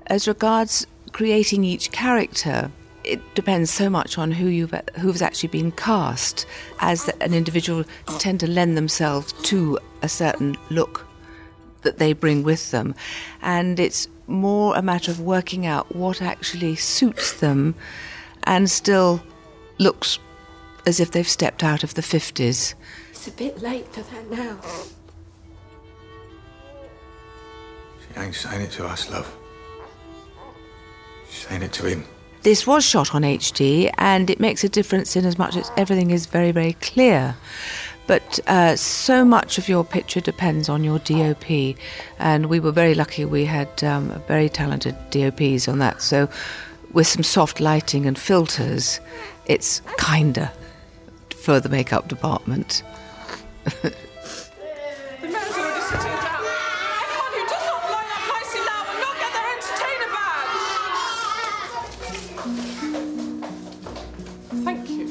[0.08, 2.70] As regards creating each character,
[3.04, 6.46] it depends so much on who you've who's actually been cast.
[6.80, 7.86] As an individual,
[8.20, 11.08] tend to lend themselves to a certain look
[11.84, 12.96] that they bring with them,
[13.42, 17.76] and it's more a matter of working out what actually suits them,
[18.44, 19.22] and still
[19.80, 20.20] looks
[20.86, 22.76] as if they've stepped out of the fifties.
[23.12, 24.60] It's a bit late for that now.
[28.02, 29.34] She ain't saying it to us, love.
[31.30, 32.06] She's saying it to him.
[32.42, 36.12] This was shot on HD, and it makes a difference in as much as everything
[36.12, 37.36] is very, very clear.
[38.06, 41.78] But uh, so much of your picture depends on your DOP,
[42.20, 46.02] and we were very lucky we had um, very talented DOPs on that.
[46.02, 46.28] So
[46.92, 49.00] with some soft lighting and filters,
[49.46, 50.52] it's kinder
[51.44, 52.84] for the makeup department.
[53.66, 53.72] The
[55.22, 56.44] man's already sitting down.
[57.04, 60.64] Everyone who does not like that place in love not get their entertainer badge.
[64.64, 65.08] Thank you.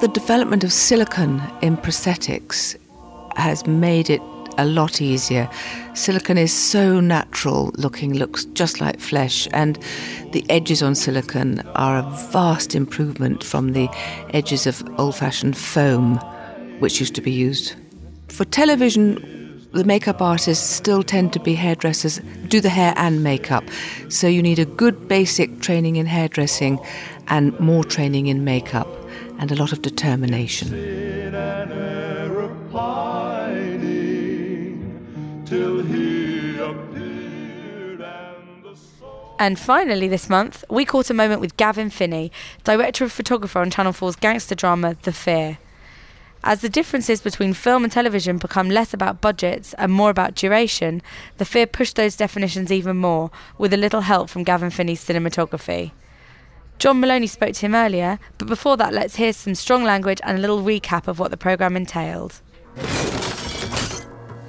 [0.00, 2.76] The development of silicone in prosthetics
[3.36, 4.22] has made it
[4.58, 5.48] a lot easier.
[5.94, 9.78] Silicone is so natural looking, looks just like flesh, and
[10.32, 13.88] the edges on silicone are a vast improvement from the
[14.32, 16.16] edges of old fashioned foam,
[16.80, 17.74] which used to be used.
[18.28, 19.18] For television,
[19.72, 23.64] the makeup artists still tend to be hairdressers, do the hair and makeup.
[24.08, 26.78] So you need a good basic training in hairdressing
[27.26, 28.88] and more training in makeup
[29.38, 31.03] and a lot of determination.
[39.38, 42.30] And finally, this month, we caught a moment with Gavin Finney,
[42.62, 45.58] director of photography on Channel 4's gangster drama The Fear.
[46.44, 51.02] As the differences between film and television become less about budgets and more about duration,
[51.38, 55.90] The Fear pushed those definitions even more, with a little help from Gavin Finney's cinematography.
[56.78, 60.38] John Maloney spoke to him earlier, but before that, let's hear some strong language and
[60.38, 62.40] a little recap of what the programme entailed.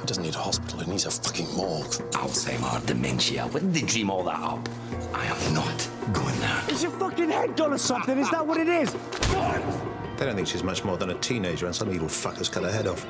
[0.05, 1.89] He doesn't need a hospital, he needs a fucking morgue.
[2.11, 3.47] Alzheimer, dementia.
[3.47, 4.69] When did they dream all that up?
[5.15, 6.61] I am not going there.
[6.69, 8.15] Is your fucking head gone or something?
[8.19, 8.93] Is that what it is?
[8.93, 12.71] They don't think she's much more than a teenager and some evil fuckers cut her
[12.71, 13.03] head off.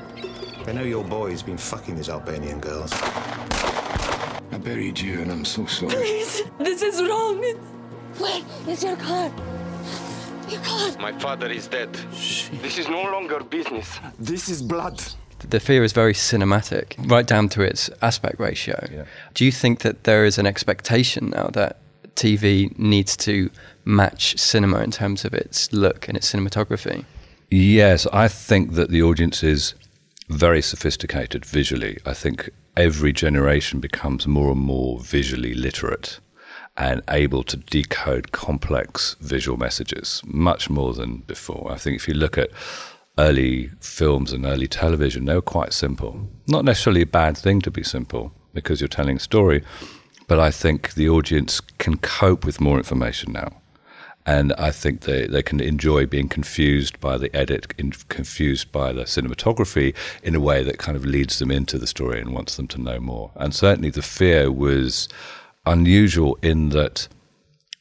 [0.63, 2.93] They know your boy's been fucking these Albanian girls.
[2.93, 5.95] I buried you and I'm so sorry.
[5.95, 7.43] Please, this is wrong.
[8.19, 9.29] Where is your car?
[10.47, 10.91] Your car.
[11.01, 11.93] My father is dead.
[12.61, 13.99] This is no longer business.
[14.17, 15.03] This is blood.
[15.49, 19.05] The fear is very cinematic, right down to its aspect ratio.
[19.33, 21.77] Do you think that there is an expectation now that
[22.15, 23.49] TV needs to
[23.83, 27.05] match cinema in terms of its look and its cinematography?
[27.51, 29.75] Yes, I think that the audience is
[30.29, 31.99] very sophisticated visually.
[32.05, 36.19] I think every generation becomes more and more visually literate
[36.77, 41.71] and able to decode complex visual messages much more than before.
[41.71, 42.49] I think if you look at
[43.17, 46.27] early films and early television, they were quite simple.
[46.47, 49.63] Not necessarily a bad thing to be simple because you're telling a story,
[50.27, 53.61] but I think the audience can cope with more information now.
[54.25, 58.91] And I think they, they can enjoy being confused by the edit, in, confused by
[58.91, 62.55] the cinematography in a way that kind of leads them into the story and wants
[62.55, 63.31] them to know more.
[63.35, 65.07] And certainly the fear was
[65.65, 67.07] unusual in that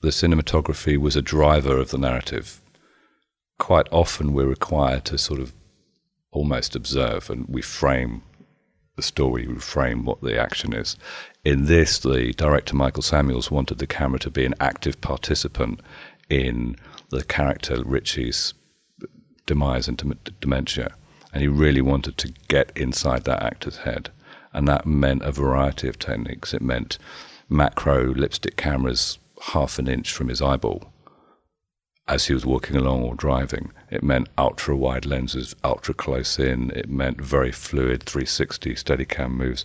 [0.03, 2.61] the cinematography was a driver of the narrative.
[3.59, 5.53] Quite often we're required to sort of
[6.33, 8.23] almost observe and we frame
[8.97, 10.97] the story, we frame what the action is.
[11.45, 15.81] In this, the director Michael Samuels wanted the camera to be an active participant
[16.29, 16.77] in
[17.11, 18.55] the character Richie's
[19.47, 20.95] demise and dem- dementia.
[21.33, 24.11] And he really wanted to get inside that actor's head.
[24.53, 26.55] And that meant a variety of techniques.
[26.55, 26.99] It meant
[27.49, 30.93] macro lipstick cameras half an inch from his eyeball
[32.07, 33.73] as he was walking along or driving.
[33.91, 36.71] It meant ultra wide lenses, ultra close in.
[36.71, 39.65] It meant very fluid 360 Steadicam moves.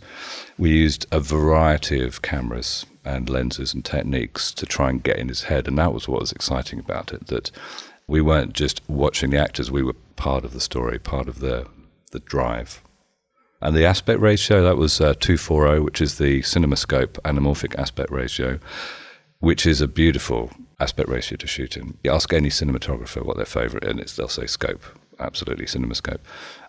[0.58, 5.28] We used a variety of cameras and lenses and techniques to try and get in
[5.28, 7.28] his head, and that was what was exciting about it.
[7.28, 7.52] That
[8.08, 11.68] we weren't just watching the actors; we were part of the story, part of the
[12.12, 12.82] the drive.
[13.62, 18.58] And the aspect ratio that was uh, 240, which is the CinemaScope anamorphic aspect ratio,
[19.40, 21.98] which is a beautiful aspect ratio to shoot in.
[22.04, 24.84] You ask any cinematographer what their favorite is, they'll say scope,
[25.20, 26.20] absolutely CinemaScope.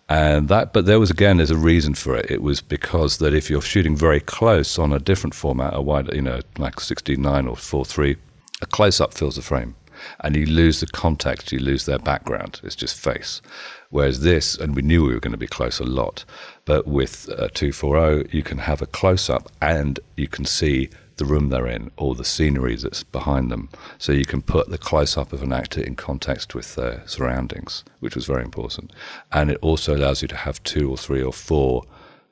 [0.09, 2.29] And that, but there was again, there's a reason for it.
[2.29, 6.13] It was because that if you're shooting very close on a different format, a wider,
[6.13, 8.17] you know, like 16:9 or 4:3,
[8.61, 9.75] a close up fills the frame,
[10.19, 12.59] and you lose the context, you lose their background.
[12.63, 13.41] It's just face.
[13.89, 16.25] Whereas this, and we knew we were going to be close a lot,
[16.65, 20.89] but with uh, 240, you can have a close up and you can see
[21.21, 23.69] the room they're in or the scenery that's behind them.
[23.99, 27.83] So you can put the close up of an actor in context with their surroundings,
[27.99, 28.91] which was very important.
[29.31, 31.83] And it also allows you to have two or three or four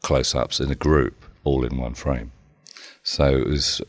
[0.02, 2.32] close ups in a group all in one frame.
[3.04, 3.80] So it was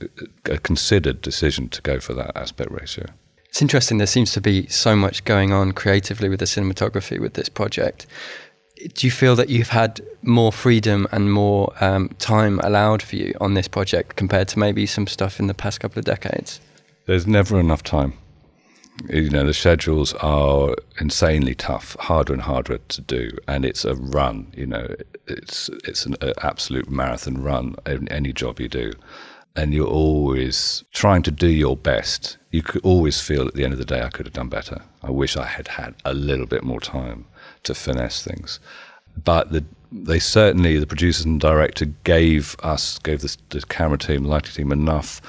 [0.45, 3.07] a considered decision to go for that aspect ratio.
[3.49, 7.35] It's interesting, there seems to be so much going on creatively with the cinematography with
[7.35, 8.07] this project.
[8.95, 13.35] Do you feel that you've had more freedom and more um, time allowed for you
[13.41, 16.61] on this project compared to maybe some stuff in the past couple of decades?
[17.07, 18.15] There's never enough time.
[19.09, 23.95] You know, the schedules are insanely tough, harder and harder to do, and it's a
[23.95, 24.53] run.
[24.55, 24.95] You know,
[25.27, 28.93] it's it's an absolute marathon run in any job you do.
[29.57, 32.39] and you're always trying to do your best.
[32.51, 34.83] You could always feel at the end of the day, I could have done better.
[35.03, 37.27] I wish I had had a little bit more time
[37.65, 38.61] to finesse things.
[39.25, 44.25] But the, they certainly, the producers and director, gave us, gave the, the camera team,
[44.25, 45.21] lighting team enough,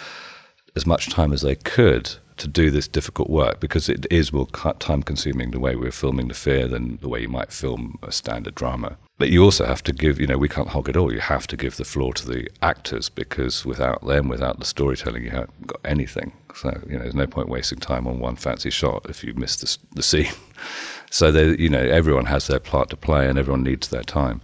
[0.75, 4.47] as much time as they could to do this difficult work because it is more
[4.47, 8.11] time consuming the way we're filming The Fear than the way you might film a
[8.11, 8.97] standard drama.
[9.19, 11.13] But you also have to give, you know, we can't hog it all.
[11.13, 15.23] You have to give the floor to the actors because without them, without the storytelling,
[15.23, 16.31] you haven't got anything.
[16.55, 19.57] So, you know, there's no point wasting time on one fancy shot if you miss
[19.57, 20.33] the, the scene.
[21.11, 24.41] so, they, you know, everyone has their part to play and everyone needs their time.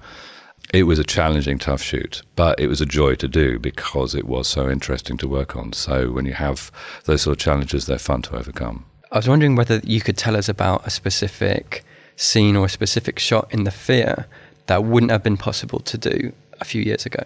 [0.73, 4.25] It was a challenging, tough shoot, but it was a joy to do because it
[4.25, 5.73] was so interesting to work on.
[5.73, 6.71] So when you have
[7.05, 8.85] those sort of challenges, they're fun to overcome.
[9.11, 11.85] I was wondering whether you could tell us about a specific
[12.17, 14.27] scene or a specific shot in The Fear
[14.65, 17.23] that wouldn't have been possible to do a few years ago.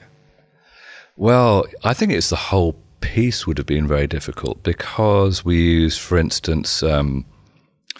[1.17, 5.97] Well, I think it's the whole piece would have been very difficult because we use,
[5.97, 7.25] for instance, um,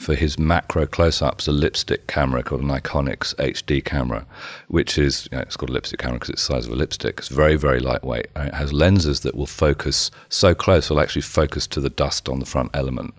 [0.02, 4.26] for his macro close-ups a lipstick camera called an IconiX HD camera,
[4.68, 6.76] which is you know, it's called a lipstick camera because it's the size of a
[6.76, 7.20] lipstick.
[7.20, 8.28] It's very very lightweight.
[8.36, 12.28] And it has lenses that will focus so close, will actually focus to the dust
[12.28, 13.14] on the front element,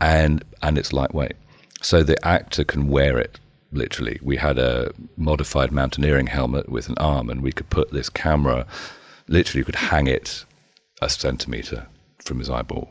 [0.00, 1.36] and and it's lightweight,
[1.80, 3.38] so the actor can wear it.
[3.72, 8.08] Literally, we had a modified mountaineering helmet with an arm, and we could put this
[8.08, 8.66] camera.
[9.28, 10.44] Literally, could hang it
[11.00, 11.86] a centimeter
[12.18, 12.90] from his eyeball,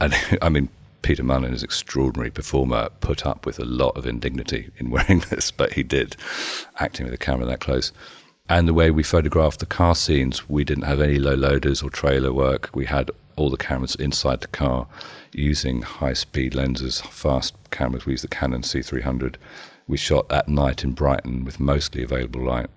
[0.00, 0.68] and I mean
[1.02, 5.20] Peter Mullan, is an extraordinary performer, put up with a lot of indignity in wearing
[5.30, 6.16] this, but he did,
[6.78, 7.92] acting with the camera that close.
[8.48, 11.90] And the way we photographed the car scenes, we didn't have any low loaders or
[11.90, 12.70] trailer work.
[12.74, 14.86] We had all the cameras inside the car
[15.32, 18.06] using high speed lenses, fast cameras.
[18.06, 19.36] We used the Canon C300.
[19.86, 22.68] We shot at night in Brighton with mostly available light.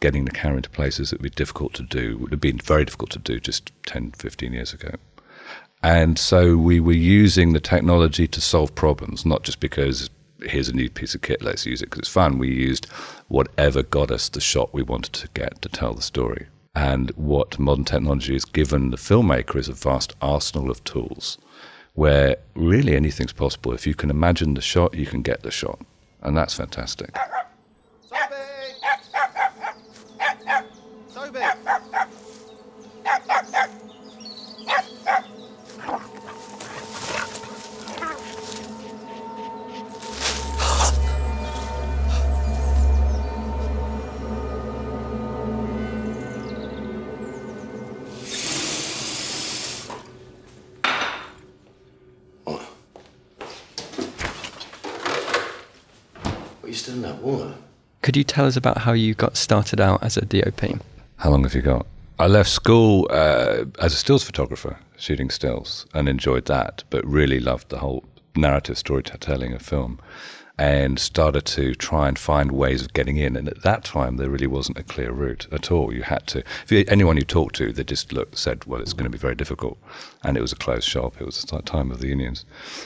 [0.00, 2.84] Getting the camera into places that would be difficult to do would have been very
[2.84, 4.92] difficult to do just 10, 15 years ago.
[5.82, 10.10] And so we were using the technology to solve problems, not just because
[10.42, 12.38] here's a new piece of kit, let's use it because it's fun.
[12.38, 12.86] We used
[13.28, 16.46] whatever got us the shot we wanted to get to tell the story.
[16.74, 21.38] And what modern technology has given the filmmaker is a vast arsenal of tools
[21.94, 23.72] where really anything's possible.
[23.72, 25.80] If you can imagine the shot, you can get the shot.
[26.22, 27.16] And that's fantastic.
[58.18, 60.80] You tell us about how you got started out as a DOP?
[61.16, 61.86] How long have you got?
[62.18, 67.38] I left school uh, as a stills photographer, shooting stills, and enjoyed that, but really
[67.38, 68.04] loved the whole
[68.34, 70.00] narrative storytelling of film
[70.58, 73.36] and started to try and find ways of getting in.
[73.36, 75.94] And at that time, there really wasn't a clear route at all.
[75.94, 78.92] You had to, if you, anyone you talked to, they just looked, said, well, it's
[78.92, 79.78] going to be very difficult.
[80.24, 81.20] And it was a closed shop.
[81.20, 82.44] It was the time of the unions.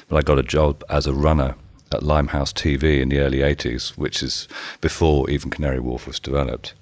[0.09, 1.55] But I got a job as a runner
[1.93, 4.49] at Limehouse TV in the early 80s, which is
[4.80, 6.74] before even Canary Wharf was developed.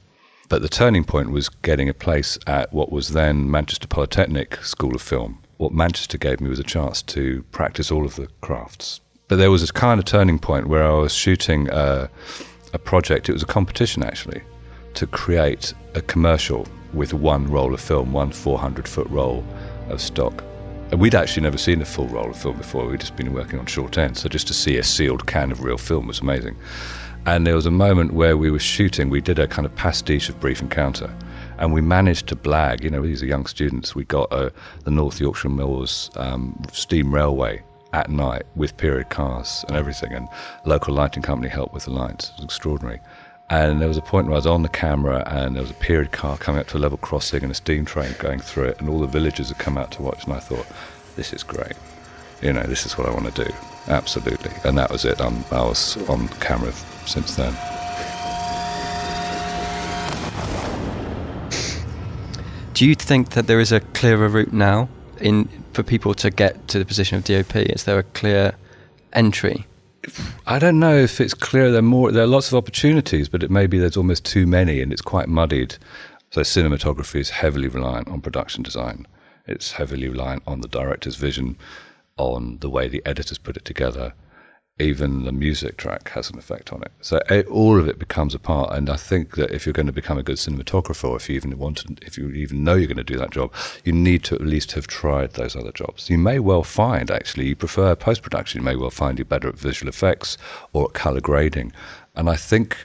[0.48, 4.94] But the turning point was getting a place at what was then Manchester Polytechnic School
[4.94, 5.38] of Film.
[5.58, 9.00] What Manchester gave me was a chance to practice all of the crafts.
[9.28, 12.10] But there was a kind of turning point where I was shooting a,
[12.72, 14.42] a project, it was a competition actually,
[14.94, 19.44] to create a commercial with one roll of film, one 400 foot roll
[19.88, 20.42] of stock.
[20.96, 22.86] We'd actually never seen a full roll of film before.
[22.86, 24.20] We'd just been working on short ends.
[24.20, 26.56] So just to see a sealed can of real film was amazing.
[27.26, 30.28] And there was a moment where we were shooting, we did a kind of pastiche
[30.28, 31.14] of Brief Encounter.
[31.58, 33.94] And we managed to blag, you know, these are young students.
[33.94, 34.50] We got uh,
[34.84, 37.62] the North Yorkshire Moors um, Steam Railway
[37.92, 40.12] at night with period cars and everything.
[40.12, 40.26] And
[40.64, 42.30] local lighting company helped with the lights.
[42.30, 42.98] It was extraordinary.
[43.50, 45.74] And there was a point where I was on the camera and there was a
[45.74, 48.80] period car coming up to a level crossing and a steam train going through it,
[48.80, 50.22] and all the villagers had come out to watch.
[50.24, 50.66] And I thought,
[51.16, 51.72] this is great.
[52.40, 53.52] You know, this is what I want to do.
[53.88, 54.52] Absolutely.
[54.64, 55.20] And that was it.
[55.20, 56.72] I'm, I was on camera
[57.06, 57.52] since then.
[62.72, 64.88] Do you think that there is a clearer route now
[65.20, 67.56] in for people to get to the position of DOP?
[67.56, 68.54] Is there a clear
[69.12, 69.66] entry?
[70.46, 71.70] I don't know if it's clear.
[71.70, 72.10] There are more.
[72.10, 75.02] There are lots of opportunities, but it may be there's almost too many, and it's
[75.02, 75.76] quite muddied.
[76.30, 79.06] So cinematography is heavily reliant on production design.
[79.46, 81.56] It's heavily reliant on the director's vision,
[82.16, 84.14] on the way the editors put it together.
[84.80, 86.90] Even the music track has an effect on it.
[87.00, 88.74] So it, all of it becomes a part.
[88.74, 91.58] And I think that if you're going to become a good cinematographer, if you even
[91.58, 93.52] want to, if you even know you're going to do that job,
[93.84, 96.08] you need to at least have tried those other jobs.
[96.08, 98.60] You may well find actually you prefer post production.
[98.60, 100.38] You may well find you're better at visual effects
[100.72, 101.72] or at color grading.
[102.16, 102.84] And I think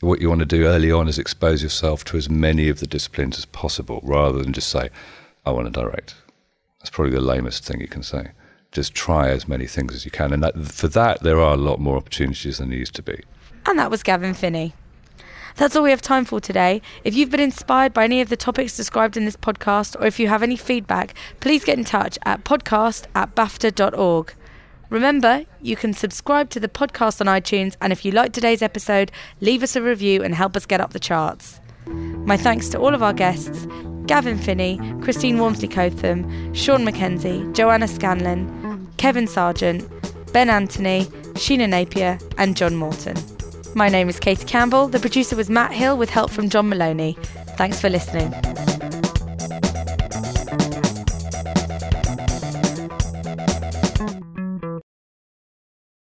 [0.00, 2.86] what you want to do early on is expose yourself to as many of the
[2.86, 4.90] disciplines as possible, rather than just say,
[5.46, 6.14] "I want to direct."
[6.78, 8.28] That's probably the lamest thing you can say
[8.76, 10.32] just try as many things as you can.
[10.32, 13.22] And that, for that, there are a lot more opportunities than there used to be.
[13.64, 14.74] And that was Gavin Finney.
[15.56, 16.82] That's all we have time for today.
[17.02, 20.20] If you've been inspired by any of the topics described in this podcast, or if
[20.20, 24.34] you have any feedback, please get in touch at podcast at bafta.org.
[24.90, 29.10] Remember, you can subscribe to the podcast on iTunes, and if you like today's episode,
[29.40, 31.60] leave us a review and help us get up the charts.
[31.86, 33.66] My thanks to all of our guests
[34.06, 38.46] Gavin Finney, Christine Walmesley Cottham, Sean McKenzie, Joanna Scanlan,
[38.96, 39.88] Kevin Sargent,
[40.32, 43.16] Ben Anthony, Sheena Napier, and John Morton.
[43.74, 44.88] My name is Katie Campbell.
[44.88, 47.16] The producer was Matt Hill with help from John Maloney.
[47.56, 48.32] Thanks for listening.